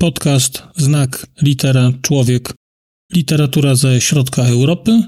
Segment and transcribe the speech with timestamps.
[0.00, 2.52] Podcast Znak Litera Człowiek.
[3.12, 5.02] Literatura ze środka Europy.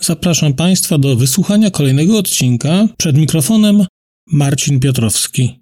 [0.00, 3.86] Zapraszam Państwa do wysłuchania kolejnego odcinka przed mikrofonem
[4.26, 5.60] Marcin Piotrowski.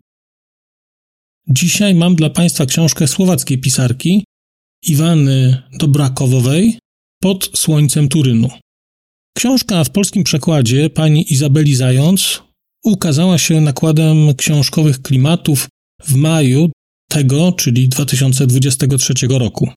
[1.49, 4.25] Dzisiaj mam dla Państwa książkę słowackiej pisarki
[4.83, 6.79] Iwany Dobrakowowej
[7.23, 8.49] Pod słońcem Turynu.
[9.37, 12.43] Książka w polskim przekładzie pani Izabeli Zając
[12.85, 15.69] ukazała się nakładem książkowych klimatów
[16.03, 16.71] w maju
[17.09, 19.69] tego, czyli 2023 roku.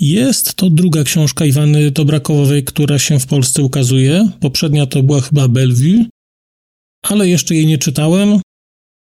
[0.00, 4.28] Jest to druga książka Iwany Dobrakowowej, która się w Polsce ukazuje.
[4.40, 6.04] Poprzednia to była chyba Bellevue,
[7.02, 8.40] ale jeszcze jej nie czytałem.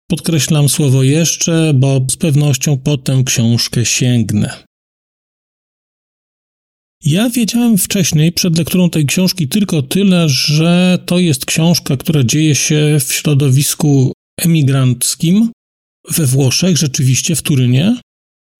[0.09, 4.63] Podkreślam słowo jeszcze, bo z pewnością po tę książkę sięgnę.
[7.03, 12.55] Ja wiedziałem wcześniej, przed lekturą tej książki, tylko tyle, że to jest książka, która dzieje
[12.55, 15.51] się w środowisku emigranckim
[16.09, 17.99] we Włoszech, rzeczywiście w Turynie,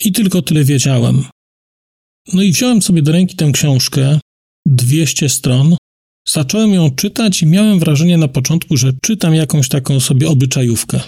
[0.05, 1.25] i tylko tyle wiedziałem.
[2.33, 4.19] No i wziąłem sobie do ręki tę książkę,
[4.65, 5.75] 200 stron,
[6.27, 10.99] zacząłem ją czytać i miałem wrażenie na początku, że czytam jakąś taką sobie obyczajówkę.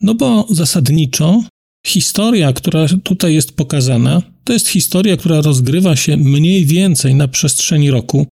[0.00, 1.42] No bo zasadniczo
[1.86, 7.90] historia, która tutaj jest pokazana, to jest historia, która rozgrywa się mniej więcej na przestrzeni
[7.90, 8.26] roku.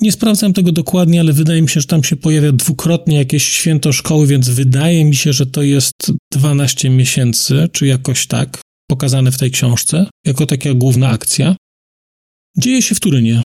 [0.00, 3.92] Nie sprawdzam tego dokładnie, ale wydaje mi się, że tam się pojawia dwukrotnie jakieś święto
[3.92, 9.38] szkoły, więc wydaje mi się, że to jest 12 miesięcy, czy jakoś tak, pokazane w
[9.38, 11.56] tej książce, jako taka główna akcja.
[12.58, 13.42] Dzieje się w Turynie.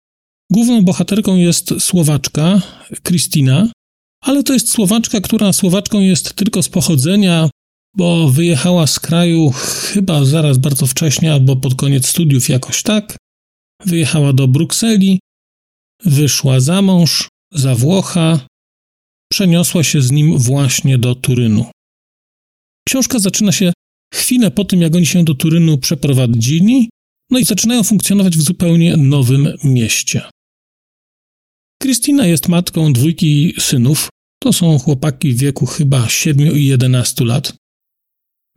[0.51, 2.61] Główną bohaterką jest Słowaczka,
[3.03, 3.71] Kristina,
[4.21, 7.49] ale to jest Słowaczka, która Słowaczką jest tylko z pochodzenia,
[7.97, 9.51] bo wyjechała z kraju
[9.93, 13.17] chyba zaraz bardzo wcześnie, albo pod koniec studiów jakoś tak.
[13.85, 15.19] Wyjechała do Brukseli,
[16.05, 18.47] wyszła za mąż, za Włocha,
[19.31, 21.65] przeniosła się z nim właśnie do Turynu.
[22.87, 23.73] Książka zaczyna się
[24.13, 26.89] chwilę po tym, jak oni się do Turynu przeprowadzili,
[27.31, 30.21] no i zaczynają funkcjonować w zupełnie nowym mieście.
[31.81, 34.09] Kristina jest matką dwójki synów.
[34.43, 37.53] To są chłopaki w wieku chyba 7 i 11 lat.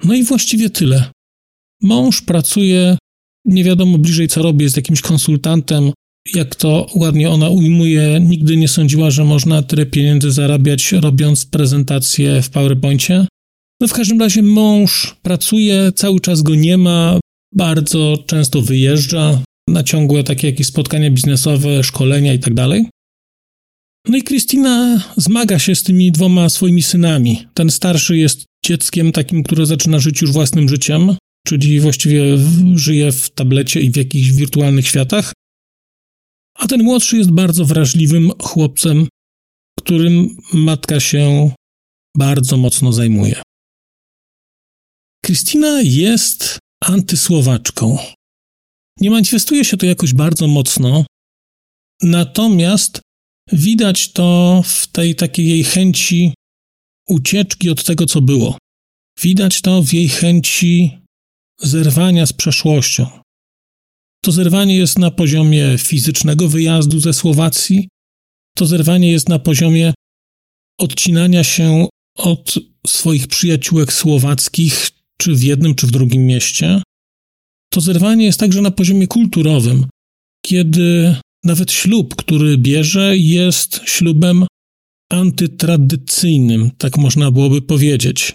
[0.04, 1.10] No i właściwie tyle.
[1.82, 2.98] Mąż pracuje,
[3.44, 5.92] nie wiadomo bliżej co robi, jest jakimś konsultantem.
[6.34, 12.42] Jak to ładnie ona ujmuje, nigdy nie sądziła, że można tyle pieniędzy zarabiać robiąc prezentację
[12.42, 13.26] w PowerPoincie.
[13.80, 17.20] No w każdym razie mąż pracuje, cały czas go nie ma,
[17.54, 22.68] bardzo często wyjeżdża na ciągłe takie jakieś spotkania biznesowe, szkolenia itd.
[22.68, 22.82] Tak
[24.08, 27.46] no i Kristina zmaga się z tymi dwoma swoimi synami.
[27.54, 31.16] Ten starszy jest dzieckiem takim, które zaczyna żyć już własnym życiem,
[31.46, 32.22] czyli właściwie
[32.74, 35.32] żyje w tablecie i w jakichś wirtualnych światach.
[36.58, 39.08] A ten młodszy jest bardzo wrażliwym chłopcem,
[39.78, 41.50] którym matka się
[42.16, 43.42] bardzo mocno zajmuje.
[45.24, 47.98] Kristina jest antysłowaczką.
[49.00, 51.04] Nie manifestuje się to jakoś bardzo mocno,
[52.02, 53.00] natomiast
[53.52, 56.34] Widać to w tej takiej jej chęci
[57.08, 58.58] ucieczki od tego, co było.
[59.22, 60.98] Widać to w jej chęci
[61.60, 63.20] zerwania z przeszłością.
[64.24, 67.88] To zerwanie jest na poziomie fizycznego wyjazdu ze Słowacji,
[68.56, 69.94] to zerwanie jest na poziomie
[70.80, 72.54] odcinania się od
[72.86, 76.82] swoich przyjaciółek słowackich, czy w jednym, czy w drugim mieście.
[77.72, 79.86] To zerwanie jest także na poziomie kulturowym,
[80.46, 84.46] kiedy nawet ślub, który bierze, jest ślubem
[85.12, 88.32] antytradycyjnym, tak można byłoby powiedzieć.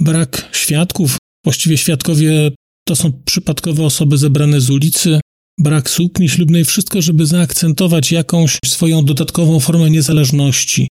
[0.00, 2.50] Brak świadków, właściwie świadkowie
[2.88, 5.20] to są przypadkowe osoby zebrane z ulicy,
[5.60, 10.88] brak sukni ślubnej, wszystko, żeby zaakcentować jakąś swoją dodatkową formę niezależności,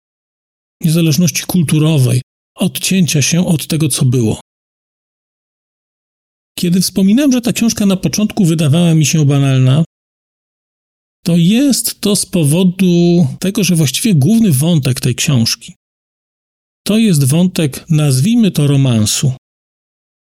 [0.82, 2.22] niezależności kulturowej,
[2.56, 4.40] odcięcia się od tego, co było.
[6.58, 9.84] Kiedy wspominałem, że ta książka na początku wydawała mi się banalna,
[11.24, 15.74] to jest to z powodu tego, że właściwie główny wątek tej książki
[16.90, 19.32] to jest wątek, nazwijmy to romansu.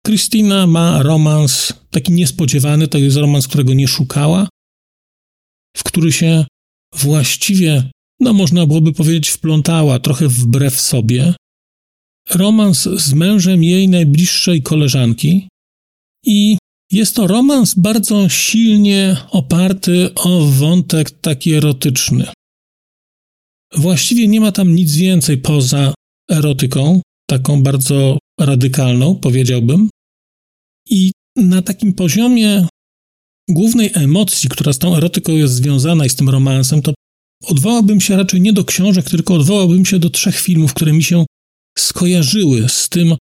[0.09, 4.49] Krystyna ma romans taki niespodziewany, to jest romans, którego nie szukała,
[5.77, 6.45] w który się
[6.95, 7.89] właściwie,
[8.19, 11.33] no można byłoby powiedzieć, wplątała trochę wbrew sobie.
[12.29, 15.47] Romans z mężem jej najbliższej koleżanki,
[16.25, 16.57] I
[16.91, 22.27] jest to romans bardzo silnie oparty o wątek taki erotyczny.
[23.75, 25.93] Właściwie nie ma tam nic więcej poza
[26.31, 29.89] erotyką, taką bardzo radykalną, powiedziałbym.
[30.89, 32.67] I na takim poziomie
[33.49, 36.93] głównej emocji, która z tą erotyką jest związana i z tym romansem, to
[37.45, 41.25] odwołałbym się raczej nie do książek, tylko odwołałbym się do trzech filmów, które mi się
[41.77, 43.15] skojarzyły z tym,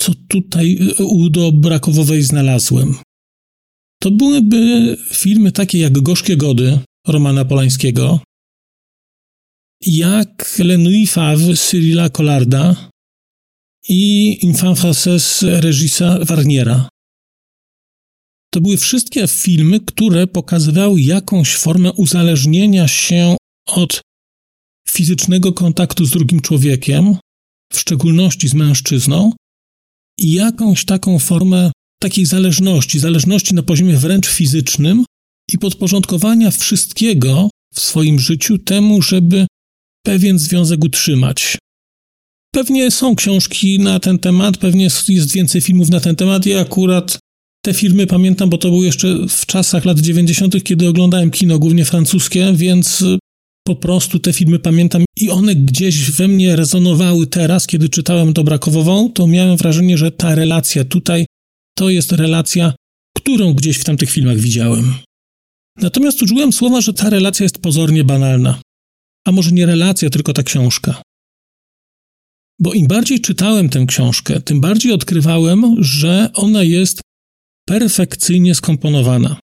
[0.00, 2.94] co tutaj u do Brakowowej znalazłem.
[4.02, 8.20] To byłyby filmy takie jak Gorzkie Gody Romana Polańskiego,
[9.86, 12.90] jak Le Nuit Fave Cyrila Collarda
[13.92, 16.88] i Infant Français Regisa Warniera.
[18.52, 24.00] To były wszystkie filmy, które pokazywały jakąś formę uzależnienia się od
[24.88, 27.16] fizycznego kontaktu z drugim człowiekiem,
[27.72, 29.32] w szczególności z mężczyzną,
[30.18, 35.04] i jakąś taką formę takiej zależności, zależności na poziomie wręcz fizycznym
[35.52, 39.46] i podporządkowania wszystkiego w swoim życiu temu, żeby
[40.06, 41.58] pewien związek utrzymać.
[42.54, 46.46] Pewnie są książki na ten temat, pewnie jest więcej filmów na ten temat.
[46.46, 47.18] Ja akurat
[47.64, 51.84] te filmy pamiętam, bo to było jeszcze w czasach lat 90., kiedy oglądałem kino, głównie
[51.84, 53.04] francuskie, więc
[53.66, 59.12] po prostu te filmy pamiętam i one gdzieś we mnie rezonowały teraz, kiedy czytałem Dobrakowową,
[59.12, 61.26] to miałem wrażenie, że ta relacja tutaj
[61.78, 62.74] to jest relacja,
[63.16, 64.94] którą gdzieś w tamtych filmach widziałem.
[65.76, 68.60] Natomiast użyłem słowa, że ta relacja jest pozornie banalna.
[69.26, 71.02] A może nie relacja, tylko ta książka.
[72.60, 77.00] Bo im bardziej czytałem tę książkę, tym bardziej odkrywałem, że ona jest
[77.68, 79.40] perfekcyjnie skomponowana.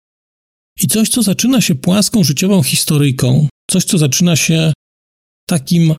[0.83, 4.73] I coś, co zaczyna się płaską życiową historyjką, coś, co zaczyna się
[5.49, 5.95] takim,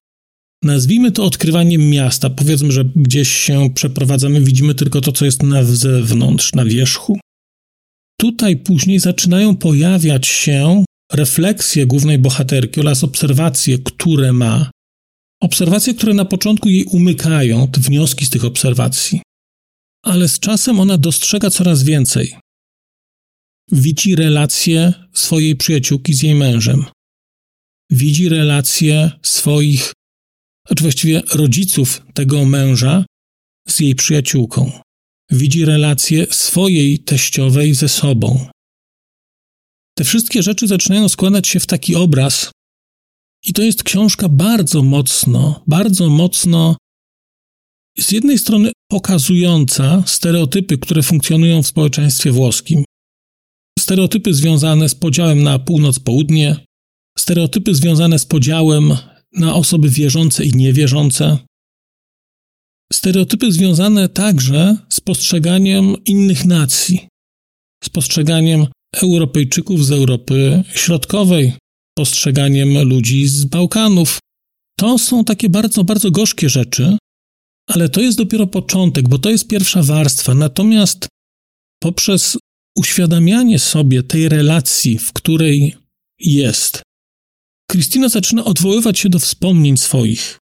[0.63, 2.29] nazwijmy to odkrywaniem miasta.
[2.29, 7.19] Powiedzmy, że gdzieś się przeprowadzamy, widzimy tylko to, co jest na zewnątrz, na wierzchu.
[8.19, 10.83] Tutaj później zaczynają pojawiać się
[11.13, 14.71] refleksje głównej bohaterki oraz obserwacje, które ma.
[15.41, 19.21] Obserwacje, które na początku jej umykają, wnioski z tych obserwacji.
[20.05, 22.35] Ale z czasem ona dostrzega coraz więcej.
[23.71, 26.85] Widzi relacje swojej przyjaciółki z jej mężem.
[27.91, 29.93] Widzi relacje swoich,
[30.67, 33.05] znaczy właściwie rodziców tego męża
[33.67, 34.71] z jej przyjaciółką.
[35.31, 38.47] Widzi relacje swojej teściowej ze sobą.
[39.97, 42.51] Te wszystkie rzeczy zaczynają składać się w taki obraz,
[43.45, 46.75] i to jest książka bardzo mocno, bardzo mocno
[47.99, 52.83] z jednej strony pokazująca stereotypy, które funkcjonują w społeczeństwie włoskim.
[53.79, 56.65] Stereotypy związane z podziałem na północ-południe,
[57.17, 58.97] stereotypy związane z podziałem
[59.33, 61.38] na osoby wierzące i niewierzące,
[62.93, 67.07] stereotypy związane także z postrzeganiem innych nacji,
[67.83, 71.53] z postrzeganiem Europejczyków z Europy Środkowej,
[71.97, 74.19] postrzeganiem ludzi z Bałkanów.
[74.79, 76.97] To są takie bardzo, bardzo gorzkie rzeczy,
[77.69, 80.33] ale to jest dopiero początek, bo to jest pierwsza warstwa.
[80.33, 81.07] Natomiast
[81.83, 82.38] poprzez
[82.77, 85.75] uświadamianie sobie tej relacji, w której
[86.19, 86.81] jest,
[87.71, 90.39] Krystyna zaczyna odwoływać się do wspomnień swoich.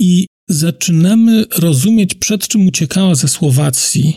[0.00, 4.16] I zaczynamy rozumieć, przed czym uciekała ze Słowacji,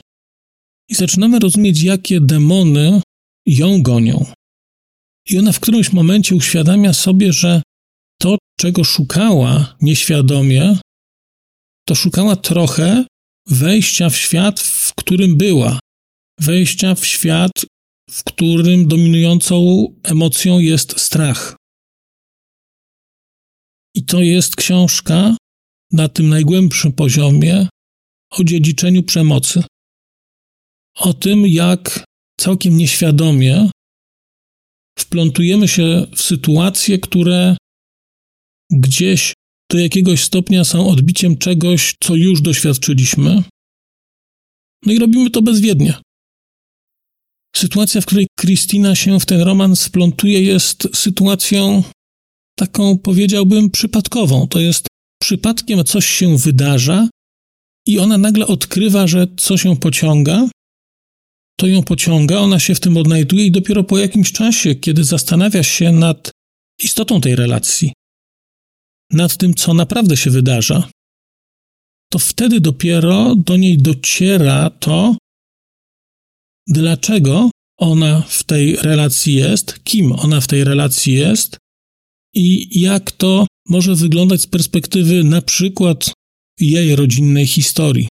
[0.89, 3.01] i zaczynamy rozumieć, jakie demony
[3.45, 4.25] ją gonią.
[5.29, 7.61] I ona w którymś momencie uświadamia sobie, że
[8.21, 10.77] to, czego szukała nieświadomie,
[11.87, 13.05] to szukała trochę
[13.47, 15.79] wejścia w świat, w którym była.
[16.39, 17.51] Wejścia w świat,
[18.09, 21.55] w którym dominującą emocją jest strach.
[23.95, 25.37] I to jest książka
[25.91, 27.67] na tym najgłębszym poziomie
[28.31, 29.63] o dziedziczeniu przemocy.
[30.95, 32.03] O tym, jak
[32.39, 33.69] całkiem nieświadomie
[35.01, 37.57] wplątujemy się w sytuacje, które
[38.71, 39.33] gdzieś
[39.71, 43.43] do jakiegoś stopnia są odbiciem czegoś, co już doświadczyliśmy.
[44.85, 45.93] No i robimy to bezwiednie.
[47.55, 51.83] Sytuacja, w której Kristina się w ten romans wplątuje, jest sytuacją
[52.57, 54.47] taką, powiedziałbym, przypadkową.
[54.47, 54.87] To jest
[55.21, 57.09] przypadkiem coś się wydarza
[57.87, 60.49] i ona nagle odkrywa, że coś ją pociąga,
[61.59, 65.63] to ją pociąga, ona się w tym odnajduje i dopiero po jakimś czasie, kiedy zastanawia
[65.63, 66.31] się nad
[66.83, 67.93] istotą tej relacji,
[69.11, 70.89] nad tym, co naprawdę się wydarza,
[72.11, 75.17] to wtedy dopiero do niej dociera to,
[76.67, 81.57] dlaczego ona w tej relacji jest, kim ona w tej relacji jest
[82.35, 86.13] i jak to może wyglądać z perspektywy na przykład
[86.59, 88.07] jej rodzinnej historii.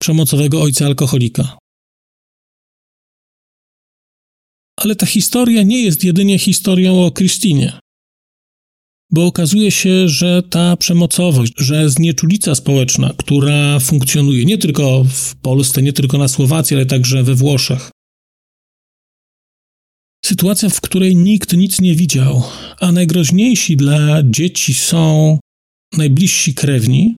[0.00, 1.63] przemocowego ojca alkoholika.
[4.84, 7.78] Ale ta historia nie jest jedynie historią o Krystynie.
[9.10, 15.82] Bo okazuje się, że ta przemocowość, że znieczulica społeczna, która funkcjonuje nie tylko w Polsce,
[15.82, 17.90] nie tylko na Słowacji, ale także we Włoszech,
[20.24, 22.42] Sytuacja, w której nikt nic nie widział,
[22.80, 25.38] a najgroźniejsi dla dzieci są
[25.96, 27.16] najbliżsi krewni,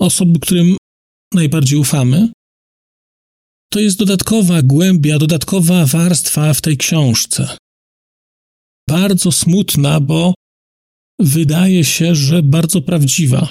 [0.00, 0.76] osoby, którym
[1.34, 2.28] najbardziej ufamy,
[3.70, 7.56] to jest dodatkowa głębia, dodatkowa warstwa w tej książce.
[8.88, 10.34] Bardzo smutna, bo
[11.20, 13.50] wydaje się, że bardzo prawdziwa.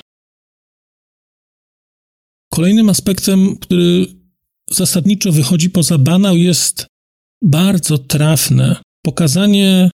[2.54, 4.08] Kolejnym aspektem, który
[4.72, 6.88] zasadniczo wychodzi poza banał, jest
[7.44, 9.90] bardzo trafne pokazanie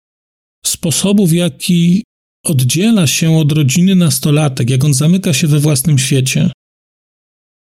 [0.67, 2.05] sposobu, w jaki
[2.45, 6.53] oddziela się od rodziny nastolatek, jak on zamyka się we własnym świecie.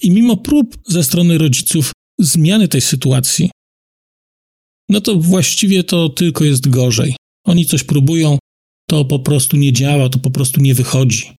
[0.02, 3.50] I mimo prób ze strony rodziców zmiany tej sytuacji,
[4.88, 7.16] no to właściwie to tylko jest gorzej.
[7.44, 8.38] Oni coś próbują,
[8.88, 11.34] to po prostu nie działa, to po prostu nie wychodzi.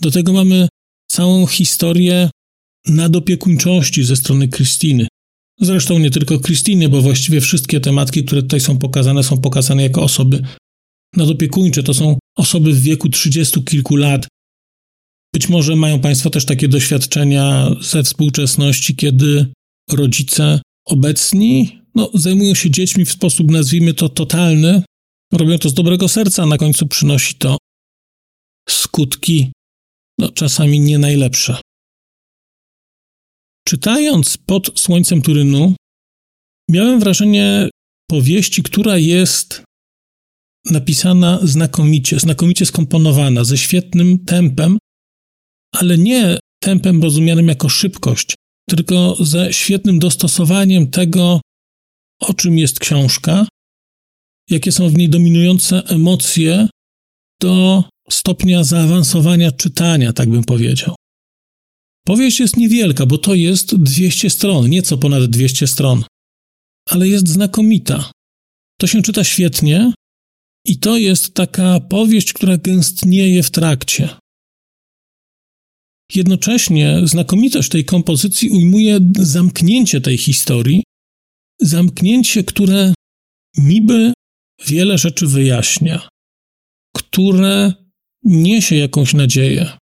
[0.00, 0.68] Do tego mamy
[1.10, 2.30] całą historię
[2.86, 5.06] nadopiekuńczości ze strony Krystyny.
[5.60, 10.02] Zresztą nie tylko Krystyny, bo właściwie wszystkie tematki, które tutaj są pokazane, są pokazane jako
[10.02, 10.42] osoby
[11.16, 11.82] nadopiekuńcze.
[11.82, 14.26] To są osoby w wieku trzydziestu kilku lat.
[15.34, 19.46] Być może mają Państwo też takie doświadczenia ze współczesności, kiedy
[19.92, 24.82] rodzice obecni no, zajmują się dziećmi w sposób, nazwijmy to, totalny.
[25.32, 27.56] Robią to z dobrego serca, a na końcu przynosi to
[28.68, 29.52] skutki
[30.18, 31.60] no, czasami nie najlepsze.
[33.68, 35.74] Czytając pod słońcem Turynu,
[36.70, 37.70] miałem wrażenie
[38.10, 39.62] powieści, która jest
[40.70, 44.78] napisana znakomicie, znakomicie skomponowana, ze świetnym tempem,
[45.74, 48.34] ale nie tempem rozumianym jako szybkość,
[48.68, 51.40] tylko ze świetnym dostosowaniem tego,
[52.20, 53.46] o czym jest książka,
[54.50, 56.68] jakie są w niej dominujące emocje
[57.40, 60.94] do stopnia zaawansowania czytania, tak bym powiedział.
[62.06, 66.04] Powieść jest niewielka, bo to jest 200 stron, nieco ponad 200 stron,
[66.88, 68.10] ale jest znakomita.
[68.80, 69.92] To się czyta świetnie
[70.66, 74.08] i to jest taka powieść, która gęstnieje w trakcie.
[76.14, 80.82] Jednocześnie znakomitość tej kompozycji ujmuje zamknięcie tej historii,
[81.60, 82.94] zamknięcie, które
[83.58, 84.12] niby
[84.66, 86.08] wiele rzeczy wyjaśnia,
[86.96, 87.72] które
[88.24, 89.80] niesie jakąś nadzieję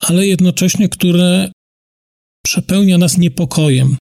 [0.00, 1.52] ale jednocześnie które
[2.44, 3.96] przepełnia nas niepokojem.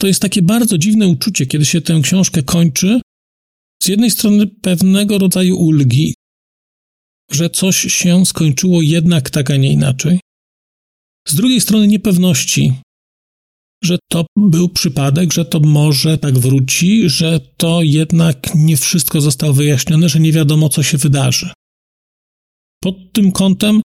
[0.00, 3.00] To jest takie bardzo dziwne uczucie, kiedy się tę książkę kończy.
[3.82, 6.14] Z jednej strony pewnego rodzaju ulgi,
[7.30, 10.20] że coś się skończyło jednak tak, a nie inaczej.
[11.28, 12.72] Z drugiej strony niepewności,
[13.84, 19.52] że to był przypadek, że to może tak wróci, że to jednak nie wszystko zostało
[19.52, 21.50] wyjaśnione, że nie wiadomo, co się wydarzy.
[22.82, 23.82] Pod tym kątem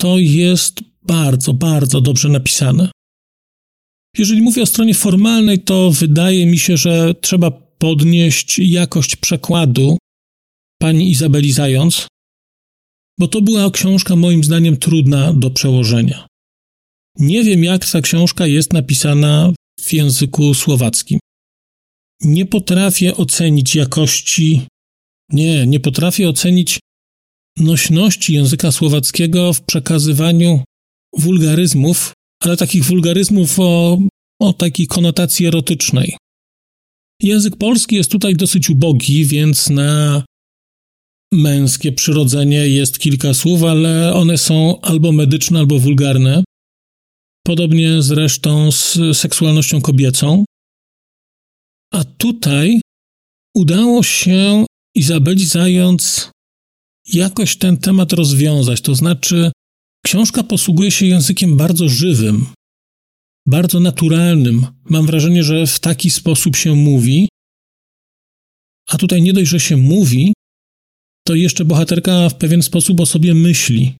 [0.00, 2.90] to jest bardzo, bardzo dobrze napisane.
[4.18, 9.98] Jeżeli mówię o stronie formalnej, to wydaje mi się, że trzeba podnieść jakość przekładu
[10.80, 12.06] pani Izabeli Zając,
[13.20, 16.26] bo to była książka moim zdaniem trudna do przełożenia.
[17.18, 21.18] Nie wiem, jak ta książka jest napisana w języku słowackim.
[22.20, 24.66] Nie potrafię ocenić jakości,
[25.32, 26.78] nie, nie potrafię ocenić
[27.56, 30.64] nośności języka słowackiego w przekazywaniu
[31.16, 32.12] wulgaryzmów,
[32.42, 33.98] ale takich wulgaryzmów o,
[34.40, 36.16] o takiej konotacji erotycznej.
[37.22, 40.22] Język polski jest tutaj dosyć ubogi, więc na
[41.32, 46.44] męskie przyrodzenie jest kilka słów, ale one są albo medyczne, albo wulgarne.
[47.46, 50.44] Podobnie zresztą z seksualnością kobiecą.
[51.94, 52.80] A tutaj
[53.56, 56.30] udało się Izabeli Zając
[57.12, 58.80] jakoś ten temat rozwiązać.
[58.80, 59.52] To znaczy,
[60.06, 62.46] książka posługuje się językiem bardzo żywym,
[63.46, 64.66] bardzo naturalnym.
[64.84, 67.28] Mam wrażenie, że w taki sposób się mówi.
[68.88, 70.32] A tutaj nie dość, że się mówi,
[71.30, 73.94] to jeszcze bohaterka w pewien sposób o sobie myśli.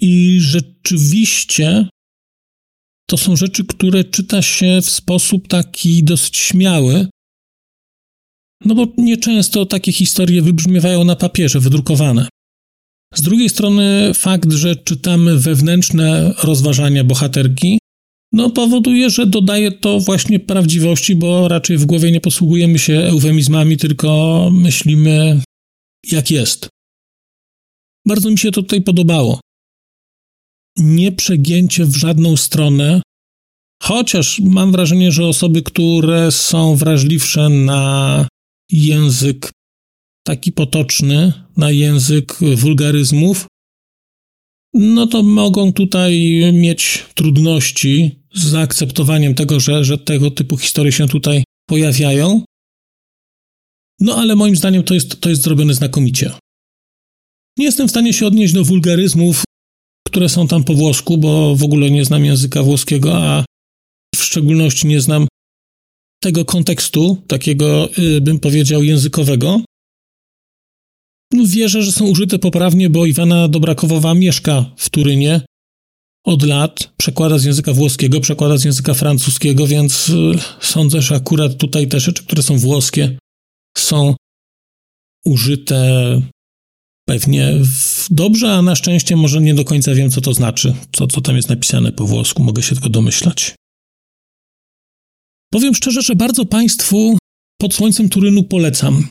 [0.00, 1.88] I rzeczywiście
[3.10, 7.08] to są rzeczy, które czyta się w sposób taki dosyć śmiały,
[8.64, 12.28] no bo nieczęsto takie historie wybrzmiewają na papierze, wydrukowane.
[13.14, 17.78] Z drugiej strony fakt, że czytamy wewnętrzne rozważania bohaterki,
[18.32, 23.76] no powoduje, że dodaje to właśnie prawdziwości, bo raczej w głowie nie posługujemy się eufemizmami,
[23.76, 25.42] tylko myślimy
[26.12, 26.68] jak jest.
[28.06, 29.40] Bardzo mi się to tutaj podobało.
[30.78, 33.02] nieprzegięcie w żadną stronę,
[33.82, 38.28] chociaż mam wrażenie, że osoby, które są wrażliwsze na
[38.70, 39.50] język
[40.26, 43.46] taki potoczny, na język wulgaryzmów,
[44.74, 51.08] no to mogą tutaj mieć trudności z zaakceptowaniem tego, że, że tego typu historie się
[51.08, 52.44] tutaj pojawiają.
[54.00, 56.32] No ale moim zdaniem to jest, to jest zrobione znakomicie.
[57.58, 59.44] Nie jestem w stanie się odnieść do wulgaryzmów,
[60.08, 63.44] które są tam po włosku, bo w ogóle nie znam języka włoskiego, a
[64.16, 65.26] w szczególności nie znam
[66.22, 69.60] tego kontekstu, takiego y, bym powiedział językowego.
[71.32, 75.40] No wierzę, że są użyte poprawnie, bo Iwana Dobrakowowa mieszka w Turynie
[76.24, 81.56] od lat, przekłada z języka włoskiego, przekłada z języka francuskiego, więc y, sądzę, że akurat
[81.56, 83.18] tutaj te rzeczy, które są włoskie,
[83.78, 84.16] są
[85.24, 86.20] użyte
[87.08, 87.52] pewnie
[88.10, 91.36] dobrze, a na szczęście może nie do końca wiem, co to znaczy, co, co tam
[91.36, 93.54] jest napisane po włosku, mogę się tylko domyślać.
[95.52, 97.18] Powiem szczerze, że bardzo Państwu
[97.60, 99.08] pod słońcem Turynu polecam.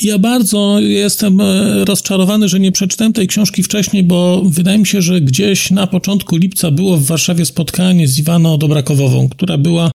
[0.00, 5.02] Ja bardzo jestem e, rozczarowany, że nie przeczytałem tej książki wcześniej, bo wydaje mi się,
[5.02, 9.90] że gdzieś na początku lipca było w Warszawie spotkanie z Iwaną Dobrakowową, która była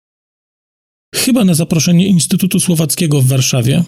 [1.15, 3.85] chyba na zaproszenie Instytutu Słowackiego w Warszawie.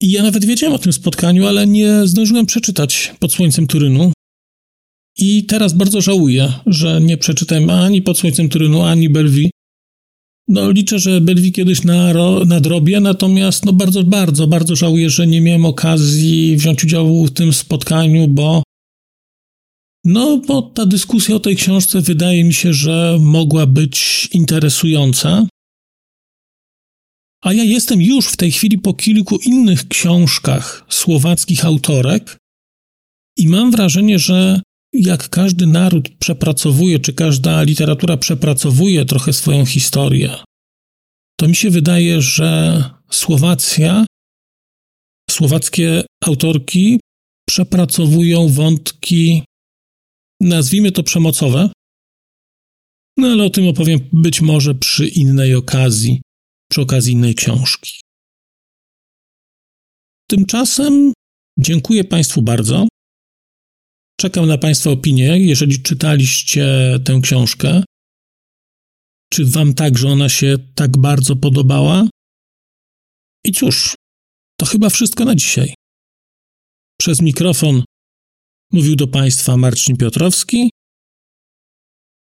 [0.00, 4.12] I ja nawet wiedziałem o tym spotkaniu, ale nie zdążyłem przeczytać pod słońcem Turynu.
[5.18, 9.50] I teraz bardzo żałuję, że nie przeczytałem ani pod słońcem Turynu, ani Belwi.
[10.48, 11.80] No, liczę, że Belwi kiedyś
[12.46, 17.52] nadrobię, natomiast no bardzo, bardzo, bardzo żałuję, że nie miałem okazji wziąć udziału w tym
[17.52, 18.62] spotkaniu, bo
[20.04, 25.46] no, bo ta dyskusja o tej książce wydaje mi się, że mogła być interesująca.
[27.44, 32.36] A ja jestem już w tej chwili po kilku innych książkach słowackich autorek
[33.36, 34.60] i mam wrażenie, że
[34.92, 40.34] jak każdy naród przepracowuje, czy każda literatura przepracowuje trochę swoją historię,
[41.40, 44.06] to mi się wydaje, że Słowacja,
[45.30, 47.00] słowackie autorki
[47.48, 49.42] przepracowują wątki,
[50.40, 51.70] nazwijmy to przemocowe,
[53.16, 56.22] no ale o tym opowiem być może przy innej okazji,
[56.70, 58.00] przy okazji innej książki.
[60.30, 61.12] Tymczasem
[61.58, 62.88] dziękuję Państwu bardzo.
[64.20, 66.66] Czekam na Państwa opinię, jeżeli czytaliście
[67.04, 67.82] tę książkę.
[69.32, 72.08] Czy Wam także ona się tak bardzo podobała?
[73.44, 73.94] I cóż,
[74.60, 75.74] to chyba wszystko na dzisiaj.
[77.00, 77.82] Przez mikrofon
[78.74, 80.70] mówił do Państwa Marcin Piotrowski.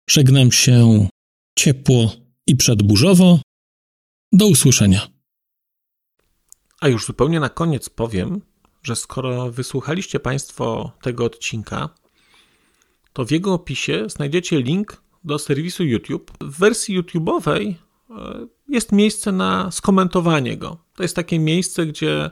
[0.09, 1.07] Żegnam się
[1.59, 2.11] ciepło
[2.47, 3.39] i przedburzowo.
[4.31, 5.07] Do usłyszenia.
[6.81, 8.41] A już zupełnie na koniec powiem,
[8.83, 11.89] że skoro wysłuchaliście Państwo tego odcinka,
[13.13, 16.31] to w jego opisie znajdziecie link do serwisu YouTube.
[16.41, 17.73] W wersji YouTube'owej
[18.09, 20.77] e, jest miejsce na skomentowanie go.
[20.95, 22.31] To jest takie miejsce, gdzie